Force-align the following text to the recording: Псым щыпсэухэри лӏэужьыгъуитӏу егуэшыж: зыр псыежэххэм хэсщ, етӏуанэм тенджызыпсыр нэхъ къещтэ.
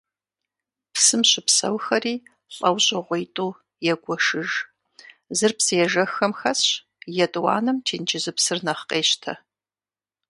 Псым 0.93 1.21
щыпсэухэри 1.29 2.15
лӏэужьыгъуитӏу 2.55 3.57
егуэшыж: 3.91 4.49
зыр 5.37 5.51
псыежэххэм 5.57 6.31
хэсщ, 6.39 6.69
етӏуанэм 7.23 7.77
тенджызыпсыр 7.85 8.59
нэхъ 8.65 8.83
къещтэ. 8.89 9.33